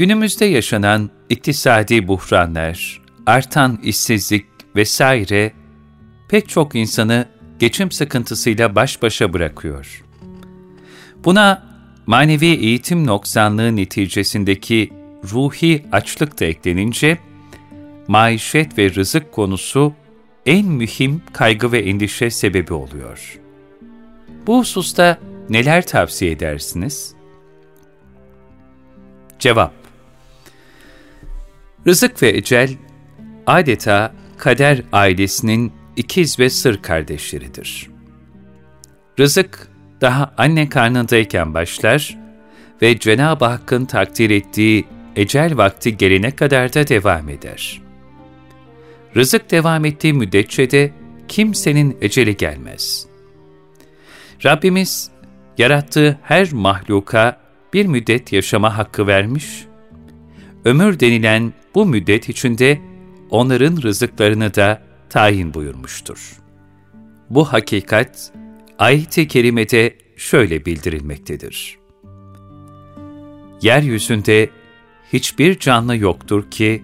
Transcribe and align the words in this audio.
Günümüzde 0.00 0.44
yaşanan 0.44 1.10
iktisadi 1.28 2.08
buhranlar, 2.08 3.02
artan 3.26 3.78
işsizlik 3.82 4.46
vesaire 4.76 5.52
pek 6.28 6.48
çok 6.48 6.74
insanı 6.74 7.26
geçim 7.58 7.90
sıkıntısıyla 7.90 8.74
baş 8.74 9.02
başa 9.02 9.32
bırakıyor. 9.32 10.04
Buna 11.24 11.62
manevi 12.06 12.46
eğitim 12.46 13.06
noksanlığı 13.06 13.76
neticesindeki 13.76 14.92
ruhi 15.32 15.86
açlık 15.92 16.40
da 16.40 16.44
eklenince, 16.44 17.18
maişet 18.08 18.78
ve 18.78 18.94
rızık 18.94 19.32
konusu 19.32 19.94
en 20.46 20.66
mühim 20.66 21.22
kaygı 21.32 21.72
ve 21.72 21.78
endişe 21.78 22.30
sebebi 22.30 22.72
oluyor. 22.72 23.40
Bu 24.46 24.58
hususta 24.58 25.18
neler 25.48 25.86
tavsiye 25.86 26.30
edersiniz? 26.30 27.14
Cevap 29.38 29.79
Rızık 31.86 32.22
ve 32.22 32.28
ecel 32.28 32.70
adeta 33.46 34.14
kader 34.38 34.82
ailesinin 34.92 35.72
ikiz 35.96 36.38
ve 36.38 36.50
sır 36.50 36.82
kardeşleridir. 36.82 37.90
Rızık 39.18 39.68
daha 40.00 40.34
anne 40.38 40.68
karnındayken 40.68 41.54
başlar 41.54 42.18
ve 42.82 42.98
Cenab-ı 42.98 43.44
Hakk'ın 43.44 43.84
takdir 43.84 44.30
ettiği 44.30 44.86
ecel 45.16 45.56
vakti 45.56 45.96
gelene 45.96 46.30
kadar 46.30 46.74
da 46.74 46.88
devam 46.88 47.28
eder. 47.28 47.80
Rızık 49.16 49.50
devam 49.50 49.84
ettiği 49.84 50.12
müddetçe 50.12 50.70
de 50.70 50.90
kimsenin 51.28 51.96
eceli 52.00 52.36
gelmez. 52.36 53.06
Rabbimiz 54.44 55.10
yarattığı 55.58 56.18
her 56.22 56.52
mahluka 56.52 57.40
bir 57.72 57.86
müddet 57.86 58.32
yaşama 58.32 58.78
hakkı 58.78 59.06
vermiş, 59.06 59.64
ömür 60.64 61.00
denilen 61.00 61.52
bu 61.74 61.86
müddet 61.86 62.28
içinde 62.28 62.80
onların 63.30 63.82
rızıklarını 63.82 64.54
da 64.54 64.82
tayin 65.10 65.54
buyurmuştur. 65.54 66.40
Bu 67.30 67.52
hakikat 67.52 68.32
ayet-i 68.78 69.28
kerimede 69.28 69.98
şöyle 70.16 70.66
bildirilmektedir. 70.66 71.78
Yeryüzünde 73.62 74.50
hiçbir 75.12 75.58
canlı 75.58 75.96
yoktur 75.96 76.50
ki 76.50 76.82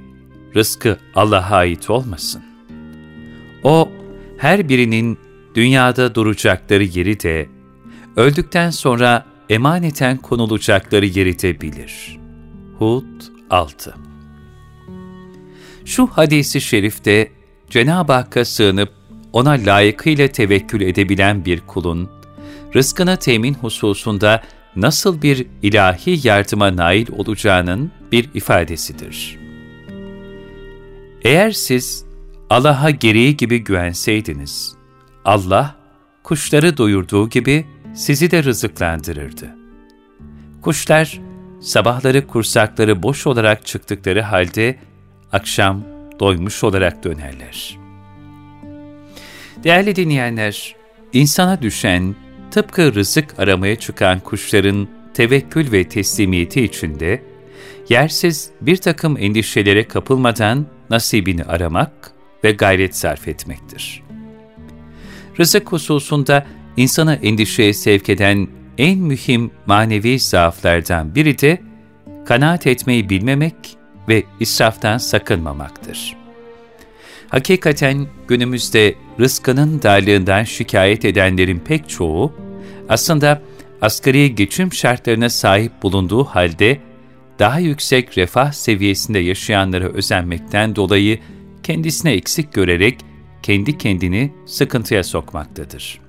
rızkı 0.55 0.99
Allah'a 1.15 1.57
ait 1.57 1.91
olmasın. 1.91 2.43
O, 3.63 3.89
her 4.39 4.69
birinin 4.69 5.19
dünyada 5.55 6.15
duracakları 6.15 6.85
yeri 6.85 7.21
de, 7.21 7.49
öldükten 8.17 8.71
sonra 8.71 9.27
emaneten 9.51 10.17
konulacakları 10.17 11.07
yeri 11.07 11.43
de 11.43 11.61
bilir. 11.61 12.19
Hud 12.79 13.23
6 13.51 13.95
şu 15.87 16.07
hadisi 16.07 16.61
şerifte 16.61 17.31
Cenab-ı 17.71 18.13
Hakk'a 18.13 18.45
sığınıp 18.45 18.93
ona 19.33 19.51
layıkıyla 19.51 20.29
tevekkül 20.29 20.81
edebilen 20.81 21.45
bir 21.45 21.61
kulun, 21.61 22.11
rızkına 22.75 23.17
temin 23.17 23.55
hususunda 23.55 24.43
nasıl 24.77 25.23
bir 25.23 25.47
ilahi 25.63 26.29
yardıma 26.29 26.77
nail 26.77 27.07
olacağının 27.13 27.93
bir 28.13 28.31
ifadesidir. 28.35 29.39
Eğer 31.23 31.51
siz 31.51 32.05
Allah'a 32.51 32.91
gereği 32.91 33.37
gibi 33.37 33.59
güvenseydiniz, 33.59 34.75
Allah, 35.25 35.77
kuşları 36.23 36.77
doyurduğu 36.77 37.29
gibi 37.29 37.67
sizi 37.95 38.31
de 38.31 38.45
rızıklandırırdı. 38.45 39.57
Kuşlar, 40.63 41.21
sabahları 41.61 42.27
kursakları 42.27 43.03
boş 43.03 43.27
olarak 43.27 43.67
çıktıkları 43.67 44.23
halde 44.23 44.79
akşam 45.33 45.85
doymuş 46.21 46.65
olarak 46.65 47.05
dönerler. 47.05 47.79
Değerli 49.65 49.97
dinleyenler, 49.97 50.75
insana 51.13 51.63
düşen, 51.63 52.15
tıpkı 52.51 52.95
rızık 52.95 53.41
aramaya 53.41 53.77
çıkan 53.77 54.21
kuşların 54.21 54.89
tevekkül 55.15 55.73
ve 55.73 55.89
teslimiyeti 55.89 56.63
içinde, 56.63 57.23
yersiz 57.89 58.51
bir 58.61 58.77
takım 58.77 59.17
endişelere 59.19 59.89
kapılmadan 59.89 60.67
nasibini 60.91 61.45
aramak 61.45 62.13
ve 62.45 62.53
gayret 62.53 62.97
sarf 62.97 63.29
etmektir. 63.29 64.03
Rızık 65.39 65.73
hususunda 65.73 66.47
insana 66.77 67.15
endişeye 67.15 67.73
sevk 67.73 68.09
eden 68.09 68.49
en 68.79 68.99
mühim 68.99 69.51
manevi 69.67 70.19
zaaflardan 70.19 71.15
biri 71.15 71.39
de 71.39 71.61
kanaat 72.27 72.67
etmeyi 72.67 73.11
bilmemek 73.11 73.55
ve 74.09 74.23
israftan 74.41 74.99
sakınmamaktır. 74.99 76.17
Hakikaten 77.29 78.07
günümüzde 78.29 78.95
rızkının 79.21 79.83
darlığından 79.83 80.45
şikayet 80.45 81.05
edenlerin 81.05 81.59
pek 81.59 81.89
çoğu, 81.89 82.33
aslında 82.89 83.43
asgari 83.83 84.35
geçim 84.35 84.73
şartlarına 84.73 85.29
sahip 85.29 85.83
bulunduğu 85.83 86.25
halde 86.25 86.79
daha 87.39 87.59
yüksek 87.59 88.19
refah 88.19 88.53
seviyesinde 88.53 89.19
yaşayanlara 89.19 89.85
özenmekten 89.85 90.77
dolayı 90.77 91.19
kendisine 91.63 92.13
eksik 92.13 92.53
görerek 92.53 93.01
kendi 93.43 93.79
kendini 93.79 94.33
sıkıntıya 94.47 95.05
sokmaktadır. 95.05 96.01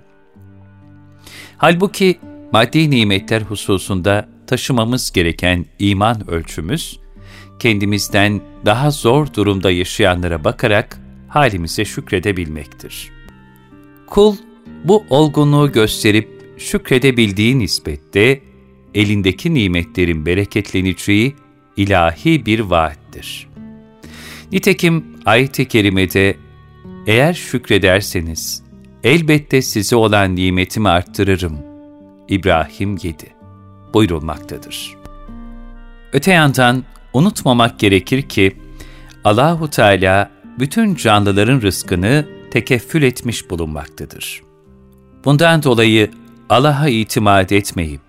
Halbuki 1.57 2.19
maddi 2.51 2.89
nimetler 2.89 3.41
hususunda 3.41 4.29
taşımamız 4.47 5.11
gereken 5.11 5.65
iman 5.79 6.29
ölçümüz, 6.29 6.99
kendimizden 7.59 8.41
daha 8.65 8.91
zor 8.91 9.33
durumda 9.33 9.71
yaşayanlara 9.71 10.43
bakarak 10.43 10.99
halimize 11.27 11.85
şükredebilmektir. 11.85 13.11
Kul 14.07 14.35
bu 14.83 15.05
olgunluğu 15.09 15.71
gösterip 15.71 16.29
şükredebildiği 16.57 17.59
nispette 17.59 18.41
elindeki 18.93 19.53
nimetlerin 19.53 20.25
bereketleneceği 20.25 21.35
ilahi 21.77 22.45
bir 22.45 22.59
vaattir. 22.59 23.47
Nitekim 24.51 25.05
ayet-i 25.25 25.67
kerimede 25.67 26.37
eğer 27.07 27.33
şükrederseniz 27.33 28.63
elbette 29.03 29.61
size 29.61 29.95
olan 29.95 30.35
nimetimi 30.35 30.89
arttırırım. 30.89 31.57
İbrahim 32.29 32.97
7 33.03 33.15
buyurulmaktadır. 33.93 34.95
Öte 36.13 36.31
yandan 36.31 36.83
Unutmamak 37.13 37.79
gerekir 37.79 38.21
ki 38.21 38.57
Allahu 39.23 39.69
Teala 39.69 40.31
bütün 40.59 40.95
canlıların 40.95 41.61
rızkını 41.61 42.25
tekeffül 42.51 43.03
etmiş 43.03 43.49
bulunmaktadır. 43.49 44.41
Bundan 45.25 45.63
dolayı 45.63 46.11
Allah'a 46.49 46.87
itimat 46.87 47.51
etmeyip, 47.51 48.01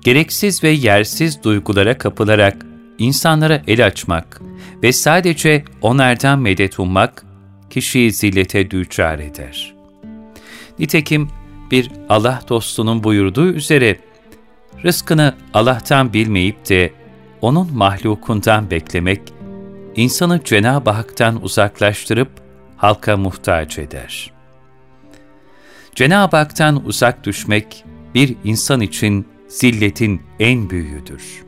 gereksiz 0.00 0.64
ve 0.64 0.68
yersiz 0.68 1.42
duygulara 1.42 1.98
kapılarak 1.98 2.66
insanlara 2.98 3.62
el 3.66 3.86
açmak 3.86 4.40
ve 4.82 4.92
sadece 4.92 5.64
onlardan 5.82 6.38
medet 6.38 6.78
ummak, 6.78 7.24
kişiyi 7.70 8.12
zillete 8.12 8.70
düçar 8.70 9.18
eder. 9.18 9.74
Nitekim 10.78 11.28
bir 11.70 11.90
Allah 12.08 12.40
dostunun 12.48 13.04
buyurduğu 13.04 13.52
üzere, 13.52 13.98
rızkını 14.84 15.34
Allah'tan 15.54 16.12
bilmeyip 16.12 16.68
de 16.68 16.92
onun 17.40 17.76
mahlukundan 17.76 18.70
beklemek, 18.70 19.22
insanı 19.96 20.40
Cenab-ı 20.44 20.90
Hak'tan 20.90 21.42
uzaklaştırıp 21.42 22.28
halka 22.76 23.16
muhtaç 23.16 23.78
eder. 23.78 24.32
Cenab-ı 25.94 26.36
Hak'tan 26.36 26.86
uzak 26.86 27.24
düşmek, 27.24 27.84
bir 28.14 28.36
insan 28.44 28.80
için 28.80 29.26
zilletin 29.48 30.22
en 30.40 30.70
büyüğüdür. 30.70 31.44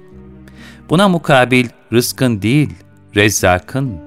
Buna 0.90 1.08
mukabil 1.08 1.68
rızkın 1.92 2.42
değil, 2.42 2.70
rezzakın, 3.16 3.98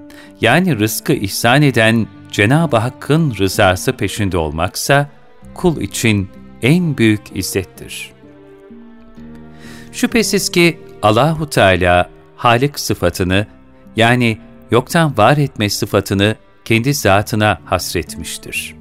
yani 0.41 0.79
rızkı 0.79 1.13
ihsan 1.13 1.61
eden 1.61 2.07
Cenab-ı 2.31 2.77
Hakk'ın 2.77 3.35
rızası 3.35 3.93
peşinde 3.93 4.37
olmaksa, 4.37 5.09
kul 5.53 5.81
için 5.81 6.29
en 6.61 6.97
büyük 6.97 7.21
izzettir. 7.35 8.11
Şüphesiz 9.91 10.49
ki 10.49 10.79
Allahu 11.03 11.49
Teala 11.49 12.09
Halik 12.35 12.79
sıfatını 12.79 13.47
Yani 13.95 14.37
yoktan 14.71 15.17
var 15.17 15.37
etme 15.37 15.69
sıfatını 15.69 16.35
kendi 16.65 16.93
zatına 16.93 17.59
hasretmiştir. 17.65 18.75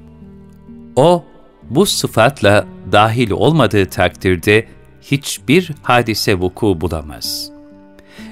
O, 0.95 1.25
bu 1.69 1.85
sıfatla 1.85 2.65
dahil 2.91 3.31
olmadığı 3.31 3.85
takdirde 3.85 4.67
hiçbir 5.01 5.71
hadise 5.81 6.39
vuku 6.39 6.81
bulamaz. 6.81 7.51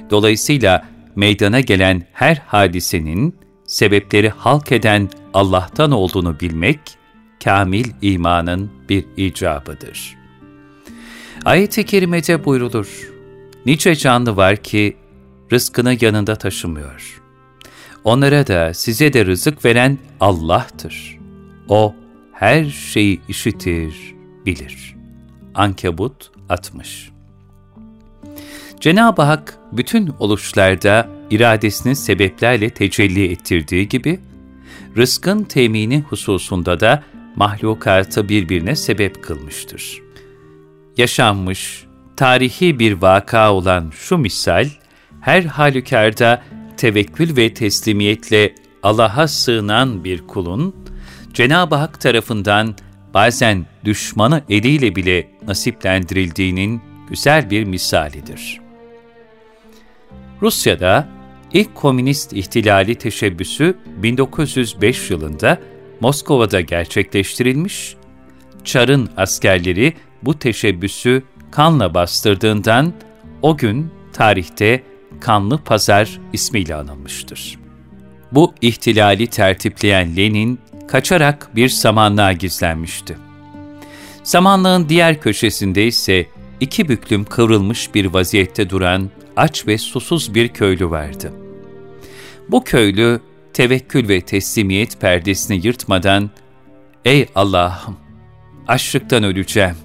Dolayısıyla 0.10 0.86
meydana 1.16 1.60
gelen 1.60 2.04
her 2.14 2.42
hadisenin 2.48 3.36
sebepleri 3.68 4.30
halk 4.30 4.72
eden 4.72 5.10
Allah'tan 5.34 5.92
olduğunu 5.92 6.40
bilmek, 6.40 6.80
kamil 7.44 7.86
imanın 8.02 8.72
bir 8.90 9.06
icabıdır. 9.18 10.18
Ayet-i 11.46 11.86
kerimede 11.86 12.46
buyrulur, 12.46 13.11
nice 13.66 13.96
canlı 13.96 14.36
var 14.36 14.58
ki 14.58 14.98
rızkını 15.52 15.98
yanında 16.02 16.36
taşımıyor. 16.36 17.22
Onlara 18.04 18.48
da 18.48 18.74
size 18.74 19.14
de 19.14 19.26
rızık 19.26 19.66
veren 19.66 19.98
Allah'tır. 20.20 21.20
O 21.70 21.96
her 22.34 22.66
şeyi 22.66 23.22
işitir, 23.28 24.16
bilir. 24.46 24.96
Ankebut 25.56 26.32
60 26.50 27.12
Cenab-ı 28.80 29.22
Hak 29.22 29.58
bütün 29.72 30.14
oluşlarda 30.20 31.10
iradesini 31.30 31.96
sebeplerle 31.96 32.70
tecelli 32.70 33.32
ettirdiği 33.32 33.90
gibi, 33.90 34.20
rızkın 34.98 35.44
temini 35.44 36.02
hususunda 36.02 36.80
da 36.80 37.04
mahlukatı 37.36 38.30
birbirine 38.30 38.76
sebep 38.76 39.24
kılmıştır. 39.24 40.02
Yaşanmış, 40.98 41.86
tarihi 42.22 42.80
bir 42.80 42.94
vaka 42.94 43.54
olan 43.54 43.92
şu 43.96 44.18
misal, 44.18 44.68
her 45.22 45.44
halükarda 45.44 46.44
tevekkül 46.78 47.38
ve 47.38 47.54
teslimiyetle 47.54 48.56
Allah'a 48.84 49.28
sığınan 49.28 50.04
bir 50.04 50.28
kulun, 50.28 50.76
Cenab-ı 51.34 51.76
Hak 51.76 52.02
tarafından 52.02 52.76
bazen 53.14 53.66
düşmanı 53.86 54.44
eliyle 54.50 54.96
bile 54.96 55.28
nasiplendirildiğinin 55.48 56.82
güzel 57.10 57.50
bir 57.50 57.64
misalidir. 57.64 58.60
Rusya'da 60.42 61.08
ilk 61.54 61.76
komünist 61.76 62.34
ihtilali 62.34 62.96
teşebbüsü 62.96 63.78
1905 63.86 65.10
yılında 65.10 65.60
Moskova'da 66.00 66.62
gerçekleştirilmiş, 66.62 67.96
Çar'ın 68.64 69.10
askerleri 69.18 69.94
bu 70.24 70.40
teşebbüsü 70.40 71.24
kanla 71.52 71.94
bastırdığından 71.94 72.94
o 73.42 73.58
gün 73.58 73.92
tarihte 74.14 74.84
Kanlı 75.20 75.58
Pazar 75.58 76.20
ismiyle 76.34 76.76
anılmıştır. 76.76 77.60
Bu 78.32 78.54
ihtilali 78.62 79.28
tertipleyen 79.28 80.16
Lenin, 80.18 80.60
kaçarak 80.88 81.56
bir 81.56 81.70
samanlığa 81.70 82.34
gizlenmişti. 82.34 83.18
Samanlığın 84.24 84.90
diğer 84.90 85.22
köşesinde 85.22 85.88
ise 85.88 86.26
iki 86.60 86.90
büklüm 86.90 87.26
kıvrılmış 87.26 87.96
bir 87.96 88.06
vaziyette 88.06 88.70
duran 88.70 89.10
aç 89.38 89.68
ve 89.68 89.78
susuz 89.78 90.36
bir 90.36 90.48
köylü 90.48 90.90
vardı. 90.90 91.34
Bu 92.50 92.64
köylü 92.64 93.22
tevekkül 93.54 94.08
ve 94.10 94.22
teslimiyet 94.22 95.02
perdesini 95.02 95.66
yırtmadan 95.66 96.30
''Ey 97.06 97.28
Allah'ım, 97.36 97.98
açlıktan 98.68 99.24
öleceğim, 99.24 99.76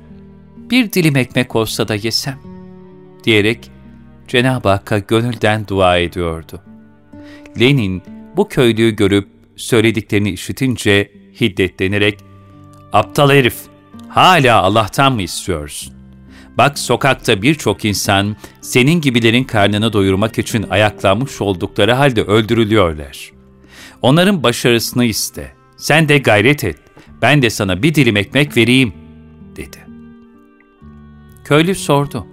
bir 0.71 0.93
dilim 0.93 1.17
ekmek 1.17 1.57
olsa 1.57 1.89
da 1.89 1.95
yesem.'' 1.95 2.57
diyerek 3.27 3.71
Cenab-ı 4.29 4.69
Hakk'a 4.69 4.99
gönülden 4.99 5.69
dua 5.69 5.99
ediyordu. 5.99 6.61
Lenin 7.61 8.03
bu 8.37 8.49
köylüyü 8.49 8.97
görüp 8.97 9.29
söylediklerini 9.57 10.31
işitince 10.31 11.13
hiddetlenerek 11.41 12.19
''Aptal 12.93 13.31
herif, 13.31 13.57
hala 14.09 14.63
Allah'tan 14.63 15.13
mı 15.13 15.23
istiyorsun? 15.23 15.95
Bak 16.59 16.79
sokakta 16.79 17.43
birçok 17.43 17.85
insan 17.85 18.37
senin 18.61 19.01
gibilerin 19.01 19.45
karnını 19.45 19.93
doyurmak 19.93 20.39
için 20.39 20.63
ayaklanmış 20.71 21.41
oldukları 21.41 21.93
halde 21.93 22.23
öldürülüyorlar. 22.23 23.33
Onların 24.03 24.43
başarısını 24.43 25.05
iste. 25.05 25.53
Sen 25.77 26.09
de 26.09 26.19
gayret 26.19 26.65
et. 26.65 26.79
Ben 27.23 27.43
de 27.43 27.51
sana 27.51 27.83
bir 27.83 27.95
dilim 27.95 28.17
ekmek 28.17 28.57
vereyim.'' 28.57 28.95
dedi. 29.57 29.86
Köylü 31.47 31.75
sordu. 31.75 32.27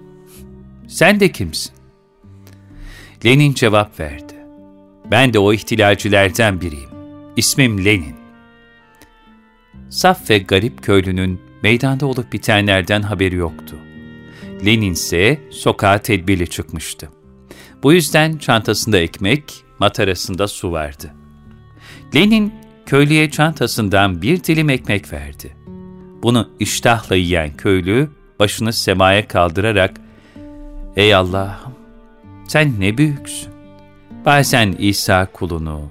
''Sen 0.87 1.19
de 1.19 1.31
kimsin?'' 1.31 1.73
Lenin 3.25 3.53
cevap 3.53 3.99
verdi. 3.99 4.33
''Ben 5.11 5.33
de 5.33 5.39
o 5.39 5.53
ihtilalcilerden 5.53 6.61
biriyim. 6.61 6.89
İsmim 7.37 7.85
Lenin.'' 7.85 8.15
Saf 9.89 10.29
ve 10.29 10.37
garip 10.37 10.83
köylünün 10.83 11.41
meydanda 11.63 12.05
olup 12.05 12.33
bitenlerden 12.33 13.01
haberi 13.01 13.35
yoktu. 13.35 13.75
Lenin 14.65 14.93
ise 14.93 15.41
sokağa 15.49 15.97
tedbirli 15.97 16.49
çıkmıştı. 16.49 17.09
Bu 17.83 17.93
yüzden 17.93 18.37
çantasında 18.37 18.97
ekmek, 18.97 19.63
matarasında 19.79 20.47
su 20.47 20.71
vardı. 20.71 21.13
Lenin 22.15 22.53
köylüye 22.85 23.29
çantasından 23.29 24.21
bir 24.21 24.43
dilim 24.43 24.69
ekmek 24.69 25.13
verdi. 25.13 25.55
Bunu 26.23 26.49
iştahla 26.59 27.15
yiyen 27.15 27.57
köylü 27.57 28.09
başını 28.39 28.73
semaya 28.73 29.27
kaldırarak 29.27 29.91
''Ey 30.95 31.15
Allah'ım, 31.15 31.73
sen 32.47 32.79
ne 32.79 32.97
büyüksün. 32.97 33.53
Bazen 34.25 34.71
İsa 34.71 35.25
kulunu, 35.25 35.81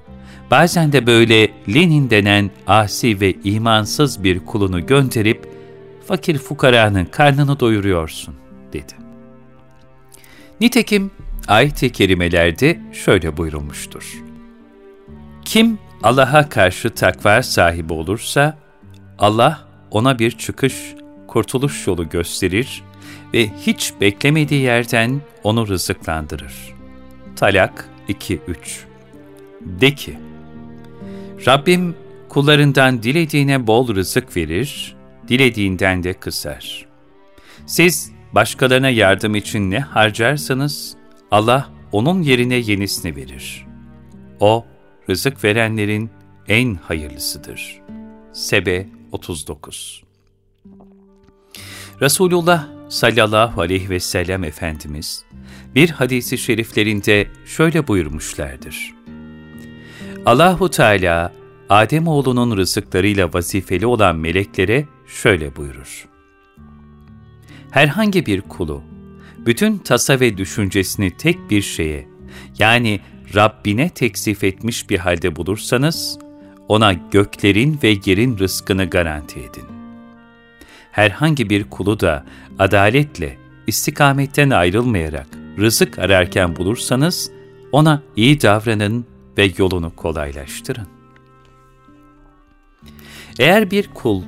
bazen 0.50 0.92
de 0.92 1.06
böyle 1.06 1.48
Lenin 1.74 2.10
denen 2.10 2.50
asi 2.66 3.20
ve 3.20 3.34
imansız 3.44 4.24
bir 4.24 4.46
kulunu 4.46 4.86
gönderip 4.86 5.48
fakir 6.06 6.38
fukaranın 6.38 7.04
karnını 7.04 7.60
doyuruyorsun, 7.60 8.34
dedi. 8.72 8.92
Nitekim 10.60 11.10
ayet-i 11.48 11.92
kerimelerde 11.92 12.80
şöyle 12.92 13.36
buyurulmuştur. 13.36 14.22
Kim 15.44 15.78
Allah'a 16.02 16.48
karşı 16.48 16.90
takva 16.90 17.42
sahibi 17.42 17.92
olursa, 17.92 18.58
Allah 19.18 19.60
ona 19.90 20.18
bir 20.18 20.30
çıkış, 20.30 20.94
kurtuluş 21.32 21.86
yolu 21.86 22.08
gösterir 22.08 22.82
ve 23.34 23.48
hiç 23.48 23.92
beklemediği 24.00 24.60
yerden 24.60 25.20
onu 25.42 25.68
rızıklandırır. 25.68 26.54
Talak 27.36 27.88
2-3 28.08 28.38
De 29.60 29.94
ki, 29.94 30.18
Rabbim 31.46 31.96
kullarından 32.28 33.02
dilediğine 33.02 33.66
bol 33.66 33.94
rızık 33.94 34.36
verir, 34.36 34.96
dilediğinden 35.28 36.02
de 36.02 36.12
kısar. 36.12 36.86
Siz 37.66 38.12
başkalarına 38.32 38.90
yardım 38.90 39.34
için 39.34 39.70
ne 39.70 39.80
harcarsanız, 39.80 40.96
Allah 41.30 41.68
onun 41.92 42.22
yerine 42.22 42.54
yenisini 42.54 43.16
verir. 43.16 43.66
O, 44.40 44.64
rızık 45.10 45.44
verenlerin 45.44 46.10
en 46.48 46.74
hayırlısıdır. 46.74 47.80
Sebe 48.32 48.86
39 49.12 50.02
Resulullah 52.02 52.68
sallallahu 52.88 53.60
aleyhi 53.60 53.90
ve 53.90 54.00
sellem 54.00 54.44
Efendimiz, 54.44 55.24
bir 55.74 55.90
hadisi 55.90 56.38
şeriflerinde 56.38 57.26
şöyle 57.46 57.88
buyurmuşlardır. 57.88 58.94
Allahu 60.26 60.70
Teala, 60.70 61.32
Adem 61.68 62.06
oğlunun 62.06 62.56
rızıklarıyla 62.56 63.32
vazifeli 63.32 63.86
olan 63.86 64.16
meleklere 64.16 64.84
şöyle 65.06 65.56
buyurur. 65.56 66.08
Herhangi 67.70 68.26
bir 68.26 68.40
kulu, 68.40 68.82
bütün 69.38 69.78
tasa 69.78 70.20
ve 70.20 70.36
düşüncesini 70.36 71.16
tek 71.16 71.50
bir 71.50 71.62
şeye, 71.62 72.08
yani 72.58 73.00
Rabbine 73.34 73.88
teksif 73.88 74.44
etmiş 74.44 74.90
bir 74.90 74.98
halde 74.98 75.36
bulursanız, 75.36 76.18
ona 76.68 76.92
göklerin 76.92 77.78
ve 77.82 77.96
yerin 78.06 78.38
rızkını 78.38 78.84
garanti 78.84 79.40
edin. 79.40 79.81
Herhangi 80.92 81.50
bir 81.50 81.64
kulu 81.64 82.00
da 82.00 82.24
adaletle, 82.58 83.38
istikametten 83.66 84.50
ayrılmayarak 84.50 85.26
rızık 85.58 85.98
ararken 85.98 86.56
bulursanız, 86.56 87.30
ona 87.72 88.02
iyi 88.16 88.42
davranın 88.42 89.06
ve 89.38 89.50
yolunu 89.58 89.96
kolaylaştırın. 89.96 90.86
Eğer 93.38 93.70
bir 93.70 93.88
kul, 93.94 94.22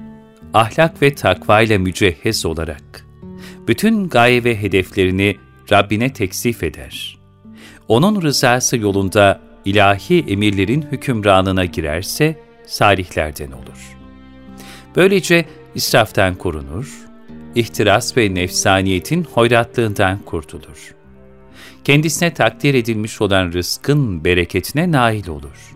ahlak 0.55 1.03
ve 1.03 1.15
takva 1.15 1.63
ile 1.63 1.79
mücehhez 1.79 2.47
olarak, 2.47 3.07
bütün 3.69 4.09
gaye 4.09 4.45
ve 4.45 4.63
hedeflerini 4.63 5.37
Rabbine 5.73 6.13
teksif 6.13 6.63
eder, 6.63 7.19
onun 7.89 8.23
rızası 8.23 8.77
yolunda 8.77 9.41
ilahi 9.65 10.25
emirlerin 10.29 10.83
hükümranına 10.93 11.65
girerse, 11.65 12.41
salihlerden 12.67 13.53
olur. 13.53 13.97
Böylece 14.97 15.45
israftan 15.75 16.35
korunur, 16.35 16.99
ihtiras 17.55 18.17
ve 18.17 18.35
nefsaniyetin 18.35 19.25
hoyratlığından 19.25 20.19
kurtulur. 20.19 20.95
kendisine 21.85 22.35
takdir 22.35 22.75
edilmiş 22.75 23.21
olan 23.21 23.53
rızkın 23.53 24.25
bereketine 24.25 24.93
nail 24.93 25.29
olur. 25.29 25.75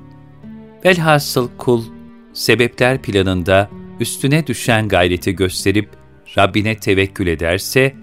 Velhasıl 0.85 1.49
kul, 1.59 1.85
sebepler 2.33 3.02
planında 3.02 3.71
üstüne 4.00 4.47
düşen 4.47 4.88
gayreti 4.88 5.37
gösterip 5.37 5.88
Rabbine 6.38 6.76
tevekkül 6.76 7.26
ederse, 7.26 7.95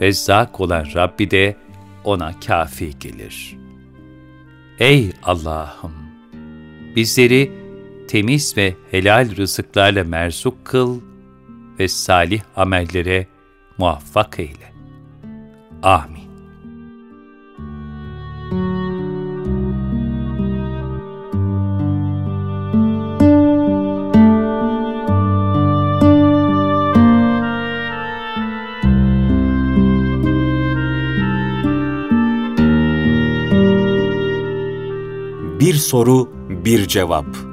Rezzak 0.00 0.60
olan 0.60 0.86
Rabbi 0.94 1.30
de 1.30 1.56
ona 2.04 2.40
kafi 2.40 2.98
gelir. 2.98 3.56
Ey 4.78 5.12
Allah'ım! 5.22 5.92
Bizleri 6.96 7.52
temiz 8.08 8.56
ve 8.56 8.74
helal 8.90 9.36
rızıklarla 9.36 10.04
merzuk 10.04 10.64
kıl 10.64 11.00
ve 11.78 11.88
salih 11.88 12.40
amellere 12.56 13.26
muvaffak 13.78 14.38
eyle. 14.38 14.72
Amin. 15.82 16.28
Bir 35.60 35.74
soru, 35.74 36.28
bir 36.48 36.88
cevap. 36.88 37.47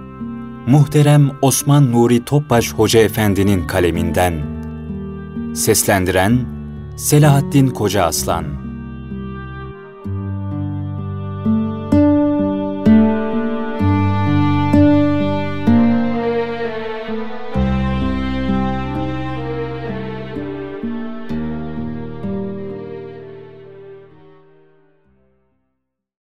Muhterem 0.67 1.31
Osman 1.41 1.91
Nuri 1.91 2.25
Topbaş 2.25 2.73
Hoca 2.73 2.99
Efendi'nin 2.99 3.67
kaleminden. 3.67 4.33
Seslendiren 5.55 6.39
Selahattin 6.97 7.67
Koca 7.67 8.03
Aslan 8.03 8.64